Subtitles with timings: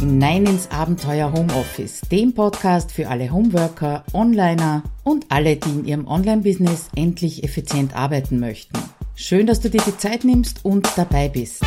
[0.00, 6.06] hinein ins Abenteuer Homeoffice, dem Podcast für alle Homeworker, Onliner und alle, die in ihrem
[6.06, 8.78] Online-Business endlich effizient arbeiten möchten.
[9.14, 11.62] Schön, dass du dir die Zeit nimmst und dabei bist.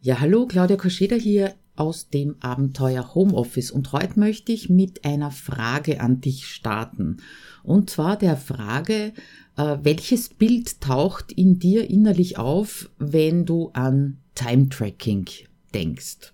[0.00, 5.30] Ja, hallo, Claudia Koscheda hier aus dem Abenteuer Homeoffice und heute möchte ich mit einer
[5.30, 7.18] Frage an dich starten.
[7.62, 9.12] Und zwar der Frage,
[9.58, 15.26] äh, welches Bild taucht in dir innerlich auf, wenn du an Time Tracking
[15.74, 16.32] denkst?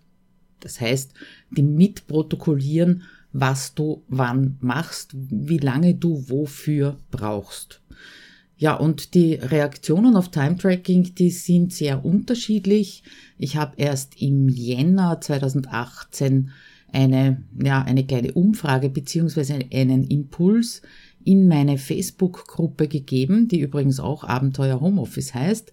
[0.60, 1.14] Das heißt,
[1.50, 7.82] die mitprotokollieren, was du wann machst, wie lange du wofür brauchst.
[8.56, 13.04] Ja, und die Reaktionen auf Time Tracking, die sind sehr unterschiedlich.
[13.38, 16.50] Ich habe erst im Jänner 2018
[16.92, 20.82] eine, ja, eine kleine Umfrage beziehungsweise einen Impuls
[21.22, 25.72] in meine Facebook-Gruppe gegeben, die übrigens auch Abenteuer Homeoffice heißt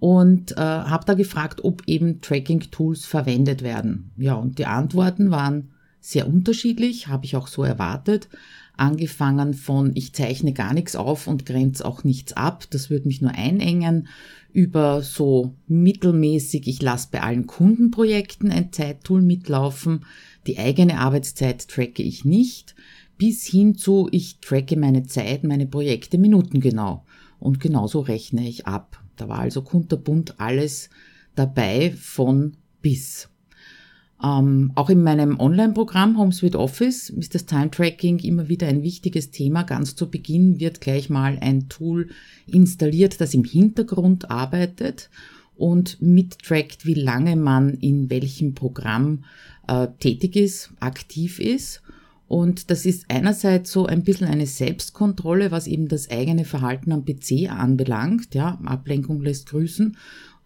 [0.00, 4.10] und äh, habe da gefragt, ob eben Tracking-Tools verwendet werden.
[4.16, 5.70] Ja, und die Antworten waren
[6.00, 8.28] sehr unterschiedlich, habe ich auch so erwartet.
[8.78, 13.20] Angefangen von ich zeichne gar nichts auf und grenze auch nichts ab, das würde mich
[13.20, 14.08] nur einengen,
[14.54, 20.06] über so mittelmäßig, ich lasse bei allen Kundenprojekten ein Zeittool mitlaufen,
[20.46, 22.74] die eigene Arbeitszeit tracke ich nicht,
[23.18, 27.04] bis hin zu ich tracke meine Zeit, meine Projekte minutengenau
[27.38, 28.98] und genauso rechne ich ab.
[29.20, 30.88] Da war also kunterbunt alles
[31.34, 33.28] dabei von bis.
[34.22, 39.62] Ähm, auch in meinem Online-Programm HomeSuite Office ist das Time-Tracking immer wieder ein wichtiges Thema.
[39.64, 42.08] Ganz zu Beginn wird gleich mal ein Tool
[42.46, 45.10] installiert, das im Hintergrund arbeitet
[45.54, 49.24] und mittrackt, wie lange man in welchem Programm
[49.68, 51.82] äh, tätig ist, aktiv ist
[52.30, 57.04] und das ist einerseits so ein bisschen eine Selbstkontrolle, was eben das eigene Verhalten am
[57.04, 58.36] PC anbelangt.
[58.36, 59.96] Ja, Ablenkung lässt grüßen.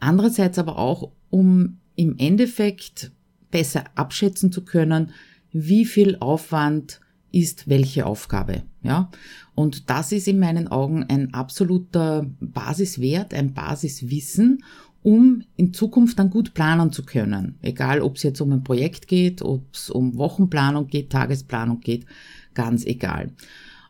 [0.00, 3.12] Andererseits aber auch, um im Endeffekt
[3.50, 5.10] besser abschätzen zu können,
[5.52, 7.00] wie viel Aufwand
[7.32, 8.62] ist welche Aufgabe.
[8.82, 9.10] Ja,
[9.54, 14.64] und das ist in meinen Augen ein absoluter Basiswert, ein Basiswissen
[15.04, 17.56] um in Zukunft dann gut planen zu können.
[17.60, 22.06] Egal, ob es jetzt um ein Projekt geht, ob es um Wochenplanung geht, Tagesplanung geht,
[22.54, 23.30] ganz egal.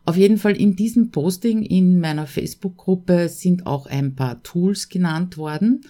[0.05, 5.39] Auf jeden Fall in diesem Posting in meiner Facebook-Gruppe sind auch ein paar Tools genannt
[5.39, 5.83] worden.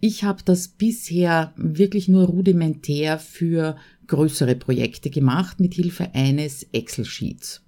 [0.00, 7.62] Ich habe das bisher wirklich nur rudimentär für größere Projekte gemacht mit Hilfe eines Excel-Sheets.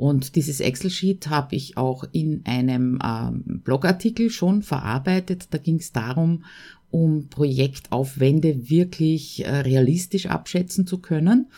[0.00, 5.48] Und dieses Excel-Sheet habe ich auch in einem ähm, Blogartikel schon verarbeitet.
[5.50, 6.44] Da ging es darum,
[6.90, 11.48] um Projektaufwände wirklich äh, realistisch abschätzen zu können.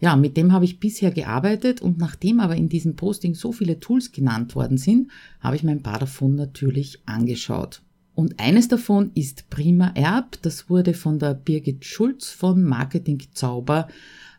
[0.00, 3.80] Ja, mit dem habe ich bisher gearbeitet und nachdem aber in diesem Posting so viele
[3.80, 7.82] Tools genannt worden sind, habe ich mir ein paar davon natürlich angeschaut.
[8.14, 10.40] Und eines davon ist Prima Erb.
[10.40, 13.88] Das wurde von der Birgit Schulz von Marketing Zauber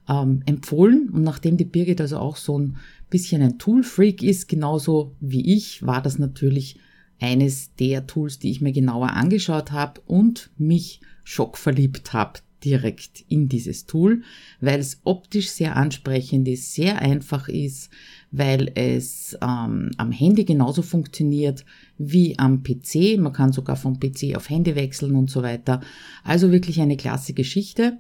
[0.10, 1.10] ähm, empfohlen.
[1.10, 2.78] Und nachdem die Birgit also auch so ein
[3.12, 6.80] bisschen ein Tool-Freak ist, genauso wie ich, war das natürlich
[7.20, 13.50] eines der Tools, die ich mir genauer angeschaut habe und mich schockverliebt habe direkt in
[13.50, 14.22] dieses Tool,
[14.60, 17.90] weil es optisch sehr ansprechend ist, sehr einfach ist,
[18.32, 21.66] weil es ähm, am Handy genauso funktioniert
[21.98, 23.18] wie am PC.
[23.20, 25.82] Man kann sogar vom PC auf Handy wechseln und so weiter.
[26.24, 27.98] Also wirklich eine klasse Geschichte.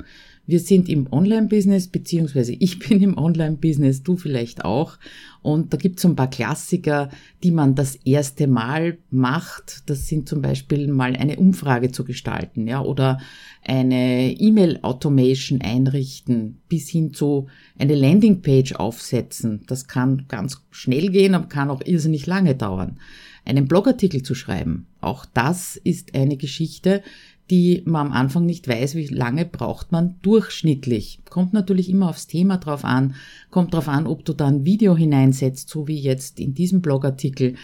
[0.47, 4.97] Wir sind im Online-Business, beziehungsweise ich bin im Online-Business, du vielleicht auch.
[5.41, 7.09] Und da gibt es ein paar Klassiker,
[7.43, 9.83] die man das erste Mal macht.
[9.87, 13.19] Das sind zum Beispiel mal eine Umfrage zu gestalten, ja, oder
[13.63, 17.47] eine E-Mail-Automation einrichten, bis hin zu
[17.77, 19.61] eine Landingpage aufsetzen.
[19.67, 22.99] Das kann ganz schnell gehen, aber kann auch irrsinnig lange dauern.
[23.45, 24.87] Einen Blogartikel zu schreiben.
[25.01, 27.03] Auch das ist eine Geschichte,
[27.49, 31.19] die man am Anfang nicht weiß, wie lange braucht man durchschnittlich.
[31.29, 33.15] Kommt natürlich immer aufs Thema drauf an,
[33.51, 37.55] kommt drauf an, ob du da ein Video hineinsetzt, so wie jetzt in diesem Blogartikel,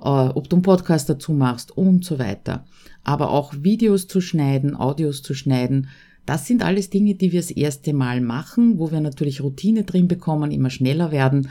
[0.00, 2.64] äh, ob du einen Podcast dazu machst und so weiter.
[3.02, 5.88] Aber auch Videos zu schneiden, Audios zu schneiden,
[6.26, 10.08] das sind alles Dinge, die wir das erste Mal machen, wo wir natürlich Routine drin
[10.08, 11.50] bekommen, immer schneller werden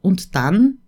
[0.00, 0.78] und dann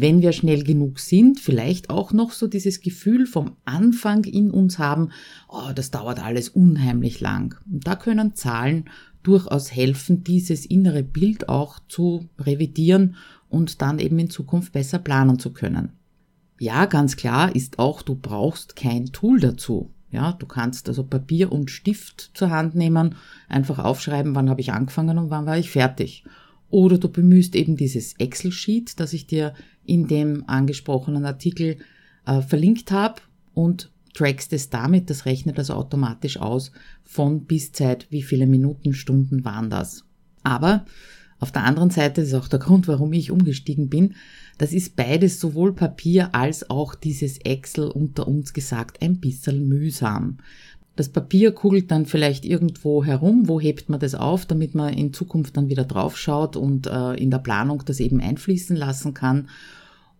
[0.00, 4.80] wenn wir schnell genug sind, vielleicht auch noch so dieses Gefühl vom Anfang in uns
[4.80, 5.10] haben,
[5.48, 7.54] oh, das dauert alles unheimlich lang.
[7.70, 8.86] Und da können Zahlen
[9.22, 13.14] durchaus helfen, dieses innere Bild auch zu revidieren
[13.48, 15.92] und dann eben in Zukunft besser planen zu können.
[16.58, 19.90] Ja, ganz klar ist auch, du brauchst kein Tool dazu.
[20.10, 23.14] Ja, du kannst also Papier und Stift zur Hand nehmen,
[23.48, 26.24] einfach aufschreiben, wann habe ich angefangen und wann war ich fertig.
[26.74, 29.54] Oder du bemühst eben dieses Excel-Sheet, das ich dir
[29.84, 31.76] in dem angesprochenen Artikel
[32.26, 33.22] äh, verlinkt habe
[33.52, 36.72] und trackst es damit, das rechnet also automatisch aus
[37.04, 40.04] von bis Zeit, wie viele Minuten, Stunden waren das.
[40.42, 40.84] Aber
[41.38, 44.16] auf der anderen Seite, ist auch der Grund, warum ich umgestiegen bin,
[44.58, 50.38] das ist beides sowohl Papier als auch dieses Excel unter uns gesagt ein bisschen mühsam.
[50.96, 53.48] Das Papier kugelt dann vielleicht irgendwo herum.
[53.48, 57.30] Wo hebt man das auf, damit man in Zukunft dann wieder draufschaut und äh, in
[57.30, 59.48] der Planung das eben einfließen lassen kann?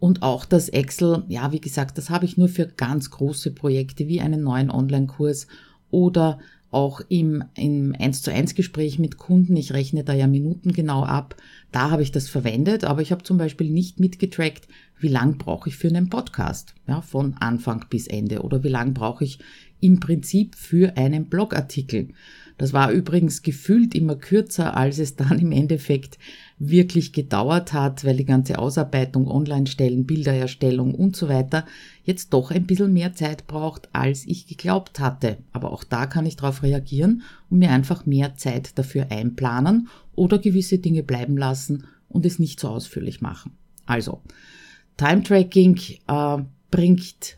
[0.01, 4.09] Und auch das Excel, ja, wie gesagt, das habe ich nur für ganz große Projekte
[4.09, 5.47] wie einen neuen Online-Kurs
[5.91, 6.39] oder
[6.75, 9.57] auch im, im 1 zu 1 Gespräch mit Kunden.
[9.57, 11.37] Ich rechne da ja Minuten genau ab.
[11.71, 14.67] Da habe ich das verwendet, aber ich habe zum Beispiel nicht mitgetrackt,
[14.99, 18.93] wie lang brauche ich für einen Podcast, ja, von Anfang bis Ende oder wie lang
[18.93, 19.39] brauche ich
[19.85, 22.09] im Prinzip für einen Blogartikel.
[22.57, 26.19] Das war übrigens gefühlt immer kürzer, als es dann im Endeffekt
[26.59, 31.67] wirklich gedauert hat, weil die ganze Ausarbeitung, Online-Stellen, Bildererstellung und so weiter
[32.05, 35.39] jetzt doch ein bisschen mehr Zeit braucht, als ich geglaubt hatte.
[35.53, 40.39] Aber auch da kann ich darauf reagieren und mir einfach mehr Zeit dafür einplanen oder
[40.39, 43.53] gewisse Dinge bleiben lassen und es nicht so ausführlich machen.
[43.85, 44.23] Also,
[44.97, 46.39] Time-Tracking äh,
[46.71, 47.37] bringt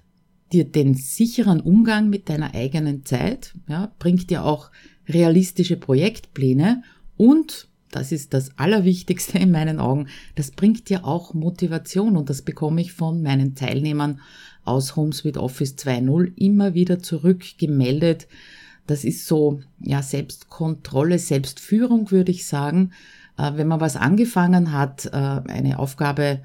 [0.52, 4.70] dir den sicheren Umgang mit deiner eigenen Zeit, ja, bringt dir auch
[5.08, 6.82] realistische Projektpläne
[7.16, 10.08] und das ist das Allerwichtigste in meinen Augen.
[10.34, 14.20] Das bringt dir auch Motivation und das bekomme ich von meinen Teilnehmern
[14.64, 18.26] aus HomeSuite Office 2.0 immer wieder zurückgemeldet.
[18.87, 22.93] Das ist so, ja, Selbstkontrolle, Selbstführung, würde ich sagen.
[23.38, 26.40] Äh, wenn man was angefangen hat, äh, eine Aufgabe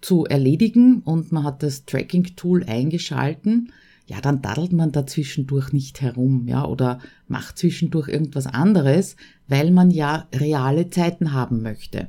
[0.00, 3.72] zu erledigen und man hat das Tracking-Tool eingeschalten,
[4.06, 6.98] ja, dann daddelt man da zwischendurch nicht herum, ja, oder
[7.28, 9.14] macht zwischendurch irgendwas anderes,
[9.46, 12.08] weil man ja reale Zeiten haben möchte.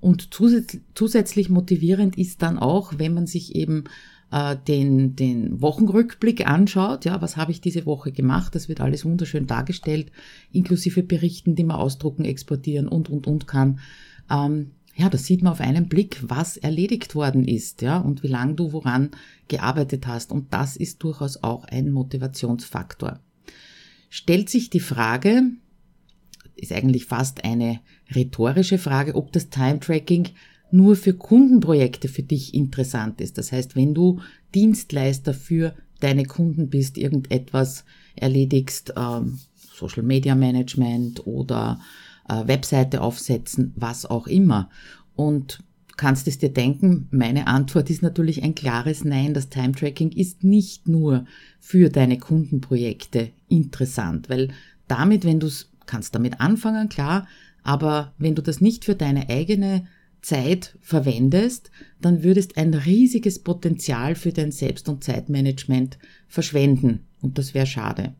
[0.00, 3.84] Und zusätzlich motivierend ist dann auch, wenn man sich eben
[4.30, 9.04] äh, den, den Wochenrückblick anschaut, ja, was habe ich diese Woche gemacht, das wird alles
[9.04, 10.12] wunderschön dargestellt,
[10.52, 13.80] inklusive Berichten, die man ausdrucken, exportieren und, und, und kann.
[14.30, 18.28] Ähm, ja, da sieht man auf einen Blick, was erledigt worden ist, ja, und wie
[18.28, 19.12] lange du woran
[19.46, 20.32] gearbeitet hast.
[20.32, 23.20] Und das ist durchaus auch ein Motivationsfaktor.
[24.10, 25.52] Stellt sich die Frage,
[26.56, 27.78] ist eigentlich fast eine
[28.12, 30.30] rhetorische Frage, ob das Time-Tracking
[30.72, 33.38] nur für Kundenprojekte für dich interessant ist.
[33.38, 34.20] Das heißt, wenn du
[34.52, 37.84] Dienstleister für deine Kunden bist, irgendetwas
[38.16, 41.80] erledigst, ähm, Social Media Management oder
[42.28, 44.70] äh, Webseite aufsetzen, was auch immer.
[45.16, 45.62] Und
[45.96, 49.34] kannst es dir denken, meine Antwort ist natürlich ein klares Nein.
[49.34, 51.24] Das Time Tracking ist nicht nur
[51.58, 54.48] für deine Kundenprojekte interessant, weil
[54.86, 57.26] damit, wenn du es kannst damit anfangen, klar,
[57.62, 59.86] aber wenn du das nicht für deine eigene
[60.22, 61.70] Zeit verwendest,
[62.00, 67.00] dann würdest ein riesiges Potenzial für dein Selbst- und Zeitmanagement verschwenden.
[67.20, 68.14] Und das wäre schade.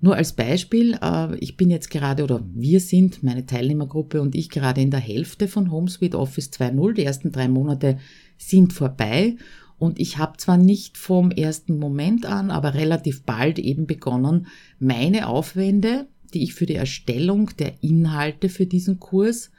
[0.00, 4.50] Nur als Beispiel, äh, ich bin jetzt gerade oder wir sind, meine Teilnehmergruppe und ich
[4.50, 6.94] gerade in der Hälfte von HomeSuite Office 2.0.
[6.94, 7.98] Die ersten drei Monate
[8.36, 9.36] sind vorbei
[9.78, 14.46] und ich habe zwar nicht vom ersten Moment an, aber relativ bald eben begonnen,
[14.78, 19.50] meine Aufwände, die ich für die Erstellung der Inhalte für diesen Kurs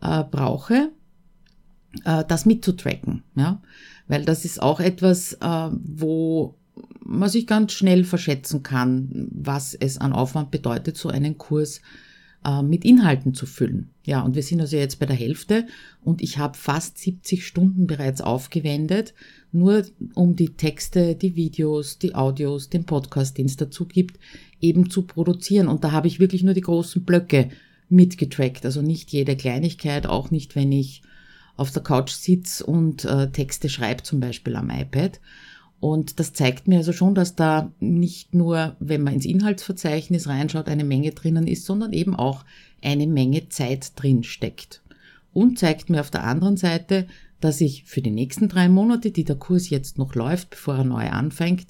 [0.00, 0.92] äh, brauche,
[2.04, 3.24] äh, das mitzutracken.
[3.34, 3.62] Ja?
[4.06, 6.57] Weil das ist auch etwas, äh, wo
[7.04, 11.80] man sich ganz schnell verschätzen kann, was es an Aufwand bedeutet, so einen Kurs
[12.44, 13.90] äh, mit Inhalten zu füllen.
[14.04, 15.66] Ja, und wir sind also jetzt bei der Hälfte
[16.02, 19.14] und ich habe fast 70 Stunden bereits aufgewendet,
[19.52, 24.18] nur um die Texte, die Videos, die Audios, den Podcast, den es dazu gibt,
[24.60, 25.68] eben zu produzieren.
[25.68, 27.50] Und da habe ich wirklich nur die großen Blöcke
[27.88, 31.02] mitgetrackt, also nicht jede Kleinigkeit, auch nicht, wenn ich
[31.56, 35.20] auf der Couch sitze und äh, Texte schreibe, zum Beispiel am iPad.
[35.80, 40.68] Und das zeigt mir also schon, dass da nicht nur, wenn man ins Inhaltsverzeichnis reinschaut,
[40.68, 42.44] eine Menge drinnen ist, sondern eben auch
[42.82, 44.82] eine Menge Zeit drin steckt.
[45.32, 47.06] Und zeigt mir auf der anderen Seite,
[47.40, 50.84] dass ich für die nächsten drei Monate, die der Kurs jetzt noch läuft, bevor er
[50.84, 51.68] neu anfängt,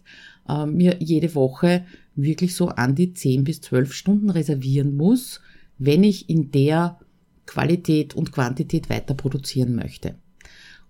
[0.48, 1.84] äh, mir jede Woche
[2.14, 5.40] wirklich so an die 10 bis 12 Stunden reservieren muss,
[5.76, 6.98] wenn ich in der
[7.46, 10.14] Qualität und Quantität weiter produzieren möchte.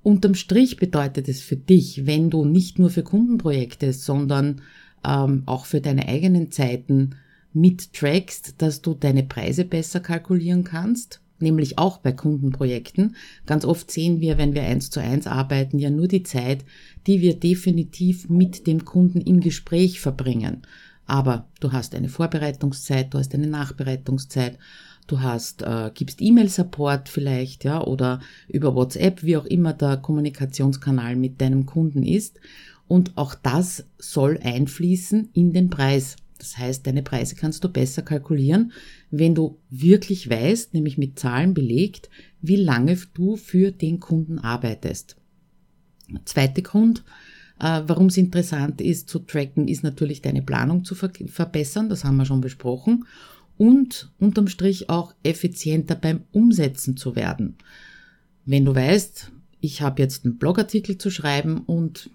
[0.03, 4.63] Unterm Strich bedeutet es für dich, wenn du nicht nur für Kundenprojekte, sondern
[5.05, 7.17] ähm, auch für deine eigenen Zeiten
[7.53, 13.17] mittrackst, dass du deine Preise besser kalkulieren kannst, nämlich auch bei Kundenprojekten.
[13.47, 16.65] Ganz oft sehen wir, wenn wir eins zu eins arbeiten, ja nur die Zeit,
[17.07, 20.63] die wir definitiv mit dem Kunden im Gespräch verbringen.
[21.07, 24.59] Aber du hast eine Vorbereitungszeit, du hast eine Nachbereitungszeit,
[25.09, 31.17] du hast, äh, gibst E-Mail-Support vielleicht, ja, oder über WhatsApp, wie auch immer der Kommunikationskanal
[31.17, 32.39] mit deinem Kunden ist.
[32.87, 36.17] Und auch das soll einfließen in den Preis.
[36.39, 38.73] Das heißt, deine Preise kannst du besser kalkulieren,
[39.11, 42.09] wenn du wirklich weißt, nämlich mit Zahlen belegt,
[42.41, 45.17] wie lange du für den Kunden arbeitest.
[46.25, 47.05] Zweiter Grund,
[47.61, 52.05] äh, warum es interessant ist zu tracken, ist natürlich deine Planung zu ver verbessern, das
[52.05, 53.05] haben wir schon besprochen,
[53.59, 57.57] und unterm Strich auch effizienter beim Umsetzen zu werden.
[58.47, 62.11] Wenn du weißt, ich habe jetzt einen Blogartikel zu schreiben und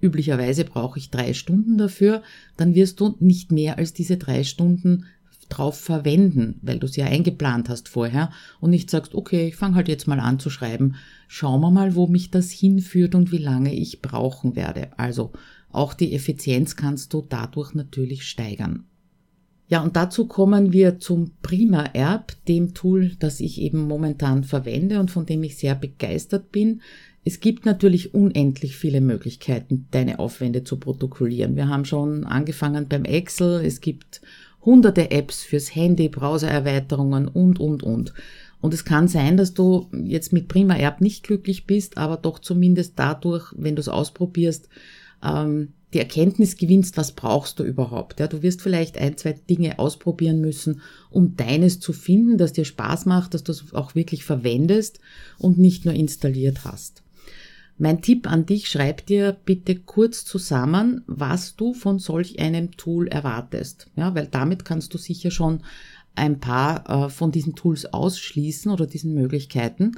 [0.00, 2.22] üblicherweise brauche ich drei Stunden dafür,
[2.56, 5.06] dann wirst du nicht mehr als diese drei Stunden
[5.48, 9.76] drauf verwenden, weil du es ja eingeplant hast vorher und nicht sagst, okay, ich fange
[9.76, 13.38] halt jetzt mal an zu schreiben, schauen wir mal, wo mich das hinführt und wie
[13.38, 14.90] lange ich brauchen werde.
[14.98, 15.32] Also
[15.70, 18.84] auch die Effizienz kannst du dadurch natürlich steigern.
[19.68, 24.98] Ja, und dazu kommen wir zum Prima Erb, dem Tool, das ich eben momentan verwende
[24.98, 26.80] und von dem ich sehr begeistert bin.
[27.24, 31.54] Es gibt natürlich unendlich viele Möglichkeiten, deine Aufwände zu protokollieren.
[31.54, 34.22] Wir haben schon angefangen beim Excel, es gibt
[34.64, 38.14] hunderte Apps fürs Handy, Browsererweiterungen und, und, und.
[38.60, 42.38] Und es kann sein, dass du jetzt mit Prima Erb nicht glücklich bist, aber doch
[42.38, 44.68] zumindest dadurch, wenn du es ausprobierst,
[45.22, 48.20] ähm, die Erkenntnis gewinnst, was brauchst du überhaupt.
[48.20, 52.66] Ja, du wirst vielleicht ein, zwei Dinge ausprobieren müssen, um deines zu finden, das dir
[52.66, 55.00] Spaß macht, dass du es auch wirklich verwendest
[55.38, 57.02] und nicht nur installiert hast.
[57.78, 63.06] Mein Tipp an dich, schreib dir bitte kurz zusammen, was du von solch einem Tool
[63.06, 63.88] erwartest.
[63.94, 65.62] Ja, weil damit kannst du sicher schon
[66.16, 69.92] ein paar äh, von diesen Tools ausschließen oder diesen Möglichkeiten.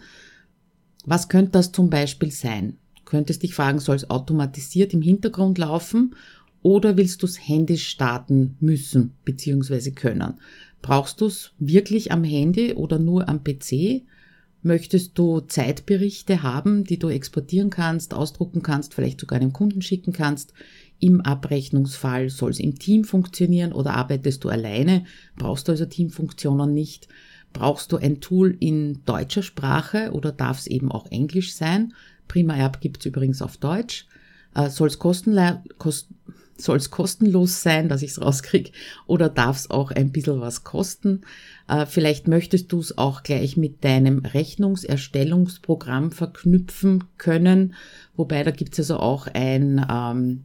[1.07, 2.77] Was könnte das zum Beispiel sein?
[3.11, 6.15] Könntest dich fragen, soll es automatisiert im Hintergrund laufen
[6.63, 9.91] oder willst du es händisch starten müssen bzw.
[9.91, 10.35] können?
[10.81, 14.03] Brauchst du es wirklich am Handy oder nur am PC?
[14.63, 20.13] Möchtest du Zeitberichte haben, die du exportieren kannst, ausdrucken kannst, vielleicht sogar einem Kunden schicken
[20.13, 20.53] kannst?
[20.99, 25.05] Im Abrechnungsfall soll es im Team funktionieren oder arbeitest du alleine?
[25.37, 27.09] Brauchst du also Teamfunktionen nicht?
[27.55, 31.95] Brauchst du ein Tool in deutscher Sprache oder darf es eben auch Englisch sein?
[32.31, 34.07] Prima Erb gibt's übrigens auf Deutsch.
[34.55, 36.09] Äh, Soll es kostenla kost
[36.63, 38.71] soll's kostenlos sein, dass ich es rauskriege,
[39.07, 41.23] oder darf es auch ein bisschen was kosten?
[41.69, 47.75] Äh, vielleicht möchtest du es auch gleich mit deinem Rechnungserstellungsprogramm verknüpfen können,
[48.15, 50.45] wobei da gibt's also auch ein, ähm,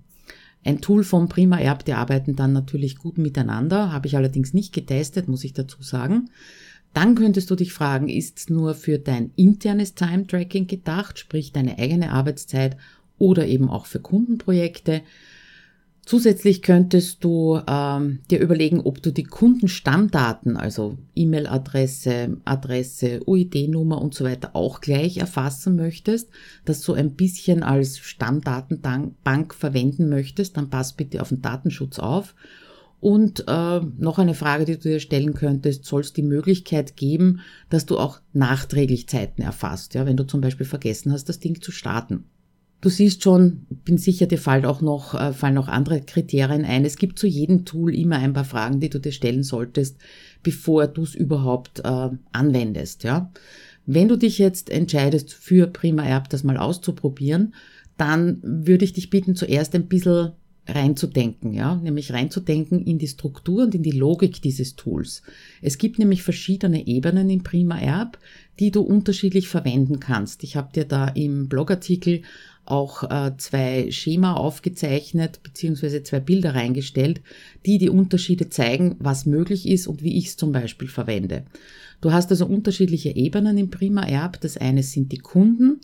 [0.64, 4.74] ein Tool vom Prima Erb, die arbeiten dann natürlich gut miteinander, habe ich allerdings nicht
[4.74, 6.30] getestet, muss ich dazu sagen.
[6.96, 11.78] Dann könntest du dich fragen, ist es nur für dein internes Time-Tracking gedacht, sprich deine
[11.78, 12.78] eigene Arbeitszeit
[13.18, 15.02] oder eben auch für Kundenprojekte?
[16.06, 24.14] Zusätzlich könntest du ähm, dir überlegen, ob du die Kundenstammdaten, also E-Mail-Adresse, Adresse, UID-Nummer und
[24.14, 26.30] so weiter auch gleich erfassen möchtest,
[26.64, 32.36] das so ein bisschen als Stammdatenbank verwenden möchtest, dann pass bitte auf den Datenschutz auf.
[33.00, 37.42] Und äh, noch eine Frage, die du dir stellen könntest, soll es die Möglichkeit geben,
[37.70, 41.62] dass du auch nachträglich Zeiten erfasst, ja, wenn du zum Beispiel vergessen hast, das Ding
[41.62, 42.26] zu starten.
[42.82, 46.86] Du siehst schon, bin sicher, dir fallen auch noch, äh, fallen auch andere Kriterien ein.
[46.86, 49.98] Es gibt zu jedem Tool immer ein paar Fragen, die du dir stellen solltest,
[50.44, 53.32] bevor du es überhaupt äh, anwendest, ja.
[53.88, 57.54] Wenn du dich jetzt entscheidest, für Prima Erb das mal auszuprobieren,
[57.98, 60.32] dann würde ich dich bitten, zuerst ein bisschen
[60.68, 65.22] reinzudenken, ja, nämlich reinzudenken in die Struktur und in die Logik dieses Tools.
[65.62, 68.18] Es gibt nämlich verschiedene Ebenen im Prima Erb,
[68.60, 70.44] die du unterschiedlich verwenden kannst.
[70.44, 72.24] Ich habe dir da im Blogartikel
[72.66, 77.22] auch äh, zwei Schema aufgezeichnet beziehungsweise zwei Bilder reingestellt,
[77.66, 81.46] die die Unterschiede zeigen, was möglich ist und wie ich es zum Beispiel verwende.
[82.02, 84.42] Du hast also unterschiedliche Ebenen im Prima Erb.
[84.42, 85.80] Das eine sind die Kunden,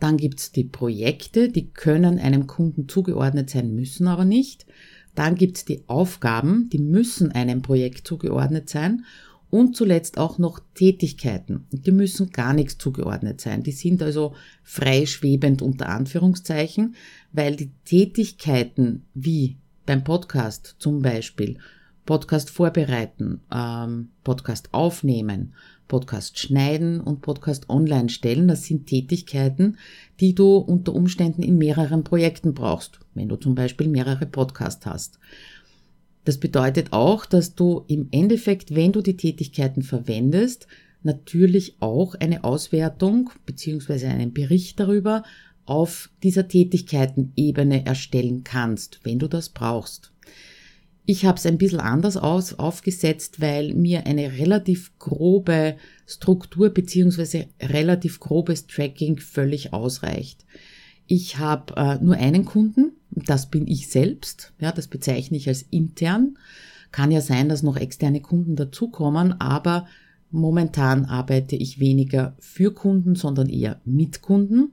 [0.00, 4.66] Dann gibt's die Projekte, die können einem Kunden zugeordnet sein, müssen aber nicht.
[5.14, 9.04] Dann gibt's die Aufgaben, die müssen einem Projekt zugeordnet sein.
[9.50, 11.66] Und zuletzt auch noch Tätigkeiten.
[11.70, 13.62] Die müssen gar nichts zugeordnet sein.
[13.62, 16.94] Die sind also freischwebend unter Anführungszeichen,
[17.32, 21.56] weil die Tätigkeiten wie beim Podcast zum Beispiel
[22.04, 25.54] Podcast vorbereiten, ähm, Podcast aufnehmen,
[25.88, 28.46] Podcast schneiden und Podcast online stellen.
[28.48, 29.78] Das sind Tätigkeiten,
[30.20, 35.18] die du unter Umständen in mehreren Projekten brauchst, wenn du zum Beispiel mehrere Podcasts hast.
[36.24, 40.66] Das bedeutet auch, dass du im Endeffekt, wenn du die Tätigkeiten verwendest,
[41.02, 44.06] natürlich auch eine Auswertung bzw.
[44.06, 45.22] einen Bericht darüber
[45.64, 50.12] auf dieser Tätigkeitenebene erstellen kannst, wenn du das brauchst.
[51.10, 57.46] Ich habe es ein bisschen anders aus, aufgesetzt, weil mir eine relativ grobe Struktur beziehungsweise
[57.62, 60.44] relativ grobes Tracking völlig ausreicht.
[61.06, 65.62] Ich habe äh, nur einen Kunden, das bin ich selbst, ja, das bezeichne ich als
[65.62, 66.36] intern.
[66.92, 69.86] Kann ja sein, dass noch externe Kunden dazukommen, aber
[70.30, 74.72] momentan arbeite ich weniger für Kunden, sondern eher mit Kunden.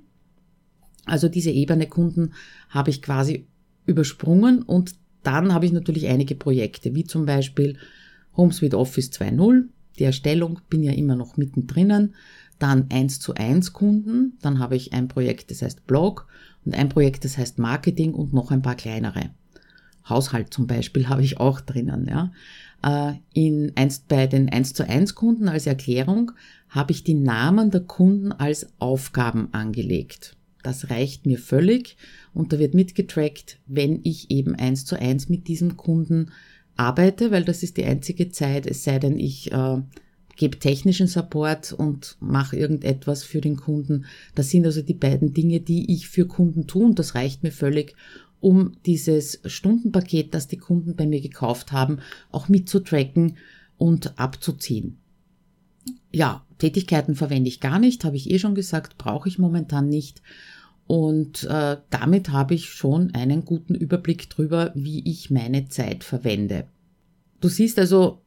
[1.06, 2.34] Also diese Ebene Kunden
[2.68, 3.48] habe ich quasi
[3.86, 7.78] übersprungen und dann habe ich natürlich einige Projekte, wie zum Beispiel
[8.38, 9.66] HomeSuite Office 2.0.
[9.98, 12.14] Die Erstellung bin ja immer noch mittendrin.
[12.60, 14.38] Dann 1 zu 1 Kunden.
[14.42, 16.28] Dann habe ich ein Projekt, das heißt Blog
[16.66, 19.32] und ein Projekt, das heißt Marketing und noch ein paar kleinere.
[20.08, 22.32] Haushalt zum Beispiel habe ich auch drinnen, ja.
[22.84, 26.32] Äh, in eins, bei den 1 zu 1 Kunden als Erklärung
[26.70, 30.36] habe ich die Namen der Kunden als Aufgaben angelegt.
[30.66, 31.96] Das reicht mir völlig
[32.34, 36.32] und da wird mitgetrackt, wenn ich eben eins zu eins mit diesem Kunden
[36.76, 39.82] arbeite, weil das ist die einzige Zeit, es sei denn, ich äh,
[40.36, 44.06] gebe technischen Support und mache irgendetwas für den Kunden.
[44.34, 47.52] Das sind also die beiden Dinge, die ich für Kunden tue und das reicht mir
[47.52, 47.96] völlig,
[48.42, 52.00] um dieses Stundenpaket, das die Kunden bei mir gekauft haben,
[52.32, 53.38] auch mitzutracken
[53.78, 54.98] und abzuziehen.
[56.12, 60.22] Ja, Tätigkeiten verwende ich gar nicht, habe ich eh schon gesagt, brauche ich momentan nicht.
[60.88, 66.66] Und äh, damit habe ich schon einen guten Überblick drüber, wie ich meine Zeit verwende.
[67.42, 68.22] Du siehst also,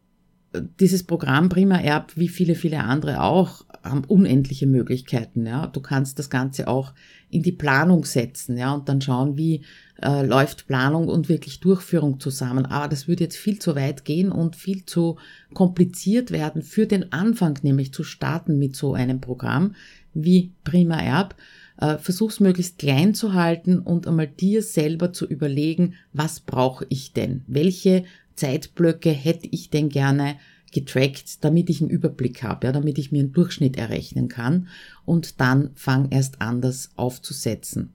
[0.81, 5.46] dieses Programm Prima Erb, wie viele, viele andere auch, haben unendliche Möglichkeiten.
[5.46, 6.92] Ja, du kannst das Ganze auch
[7.31, 9.62] in die Planung setzen, ja, und dann schauen, wie
[10.03, 12.66] äh, läuft Planung und wirklich Durchführung zusammen.
[12.66, 15.16] Aber das würde jetzt viel zu weit gehen und viel zu
[15.55, 19.74] kompliziert werden für den Anfang, nämlich zu starten mit so einem Programm
[20.14, 21.35] wie Prima Erb.
[21.81, 27.12] Äh, versuch's möglichst klein zu halten und einmal dir selber zu überlegen, was brauche ich
[27.12, 27.42] denn?
[27.46, 30.37] Welche Zeitblöcke hätte ich denn gerne
[30.72, 34.68] getrackt, damit ich einen Überblick habe, ja, damit ich mir einen Durchschnitt errechnen kann
[35.04, 37.92] und dann fang erst an, das aufzusetzen.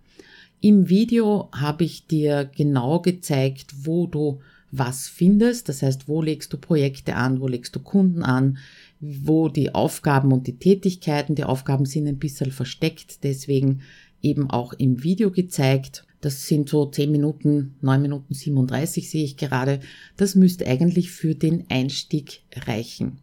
[0.61, 4.39] Im Video habe ich dir genau gezeigt, wo du
[4.71, 8.57] was findest, das heißt, wo legst du Projekte an, wo legst du Kunden an,
[8.99, 13.81] wo die Aufgaben und die Tätigkeiten, die Aufgaben sind ein bisschen versteckt, deswegen
[14.21, 16.05] eben auch im Video gezeigt.
[16.23, 19.81] Das sind so 10 Minuten, 9 Minuten 37 sehe ich gerade.
[20.15, 23.19] Das müsste eigentlich für den Einstieg reichen.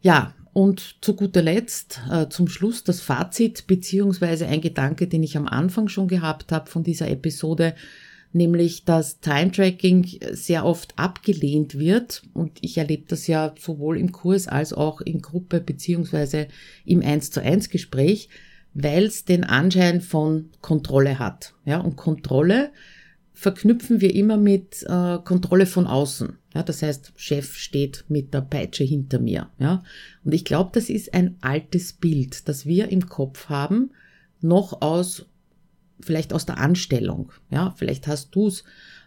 [0.00, 5.36] Ja, und zu guter Letzt, äh, zum Schluss das Fazit beziehungsweise ein Gedanke, den ich
[5.36, 7.74] am Anfang schon gehabt habe von dieser Episode,
[8.32, 14.10] nämlich dass Time Tracking sehr oft abgelehnt wird und ich erlebe das ja sowohl im
[14.10, 16.48] Kurs als auch in Gruppe beziehungsweise
[16.86, 18.30] im 1 zu 1 Gespräch,
[18.74, 21.54] weil es den Anschein von Kontrolle hat.
[21.64, 22.72] Ja, und Kontrolle
[23.32, 26.38] verknüpfen wir immer mit äh, Kontrolle von außen.
[26.54, 29.50] Ja, das heißt, Chef steht mit der Peitsche hinter mir.
[29.58, 29.82] Ja,
[30.24, 33.90] und ich glaube, das ist ein altes Bild, das wir im Kopf haben,
[34.40, 35.26] noch aus
[36.00, 37.32] vielleicht aus der Anstellung.
[37.50, 38.64] Ja, vielleicht hast du es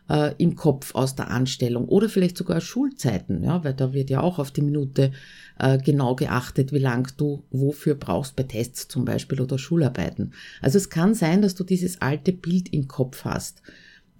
[0.09, 4.21] äh, im Kopf aus der Anstellung oder vielleicht sogar Schulzeiten, ja, weil da wird ja
[4.21, 5.11] auch auf die Minute
[5.59, 10.33] äh, genau geachtet, wie lang du wofür brauchst bei Tests zum Beispiel oder Schularbeiten.
[10.61, 13.61] Also es kann sein, dass du dieses alte Bild im Kopf hast.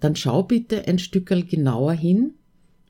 [0.00, 2.34] Dann schau bitte ein Stückel genauer hin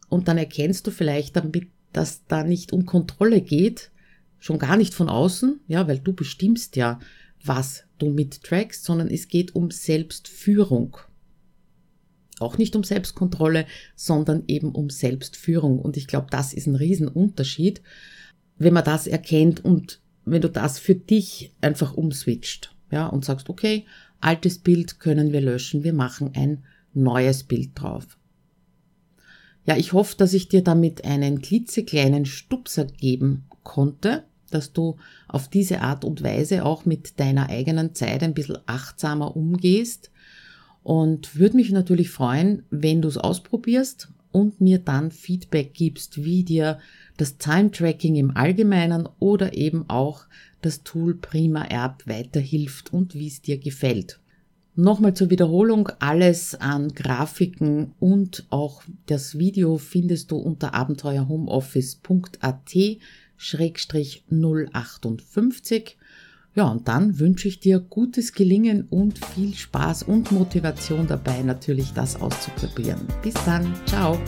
[0.08, 3.90] und dann erkennst du vielleicht damit, dass da nicht um Kontrolle geht,
[4.38, 7.00] schon gar nicht von außen, ja, weil du bestimmst ja,
[7.42, 10.98] was du mittrackst, sondern es geht um Selbstführung.
[12.40, 15.78] Auch nicht um Selbstkontrolle, sondern eben um Selbstführung.
[15.78, 17.82] Und ich glaube, das ist ein Riesenunterschied,
[18.58, 23.48] wenn man das erkennt und wenn du das für dich einfach umswitcht, ja, und sagst,
[23.48, 23.86] okay,
[24.20, 28.18] altes Bild können wir löschen, wir machen ein neues Bild drauf.
[29.64, 34.96] Ja, ich hoffe, dass ich dir damit einen klitzekleinen Stupser geben konnte, dass du
[35.28, 40.10] auf diese Art und Weise auch mit deiner eigenen Zeit ein bisschen achtsamer umgehst
[40.82, 46.44] und würde mich natürlich freuen, wenn du es ausprobierst und mir dann Feedback gibst, wie
[46.44, 46.78] dir
[47.16, 50.26] das Time-Tracking im Allgemeinen oder eben auch
[50.62, 54.18] das Tool Prima App weiterhilft und wie es dir gefällt.
[54.74, 62.76] Nochmal zur Wiederholung, alles an Grafiken und auch das Video findest du unter abenteuerhomeoffice.at
[63.38, 65.96] 058.
[66.58, 71.92] Ja, und dann wünsche ich dir gutes Gelingen und viel Spaß und Motivation dabei, natürlich
[71.92, 73.06] das auszuprobieren.
[73.22, 74.18] Bis dann, ciao.